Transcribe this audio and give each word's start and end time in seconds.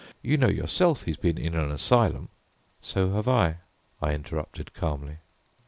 You 0.23 0.35
know 0.35 0.49
yourself 0.49 1.03
he's 1.03 1.15
been 1.15 1.37
in 1.37 1.53
an 1.53 1.69
asylum" 1.69 2.29
"So 2.91 3.11
have 3.11 3.27
I," 3.27 3.57
I 4.01 4.15
interrupted 4.15 4.73
calmly. 4.73 5.17